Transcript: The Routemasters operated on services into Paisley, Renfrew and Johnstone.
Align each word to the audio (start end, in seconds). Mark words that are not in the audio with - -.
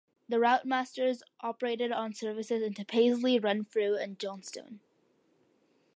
The 0.27 0.37
Routemasters 0.37 1.21
operated 1.41 1.91
on 1.91 2.15
services 2.15 2.63
into 2.63 2.83
Paisley, 2.83 3.37
Renfrew 3.37 3.93
and 3.93 4.17
Johnstone. 4.17 4.79